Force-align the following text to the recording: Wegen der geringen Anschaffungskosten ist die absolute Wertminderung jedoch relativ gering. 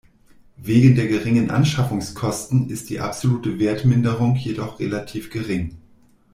Wegen 0.57 0.95
der 0.95 1.05
geringen 1.05 1.51
Anschaffungskosten 1.51 2.71
ist 2.71 2.89
die 2.89 3.01
absolute 3.01 3.59
Wertminderung 3.59 4.35
jedoch 4.35 4.79
relativ 4.79 5.29
gering. 5.29 5.77